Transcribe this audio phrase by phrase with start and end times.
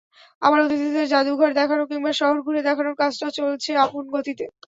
[0.41, 4.45] আবার অতিথিদের জাদুঘর দেখানো, কিংবা শহর ঘুরে দেখানোর কাজটাও চলছে আপন গতিতে।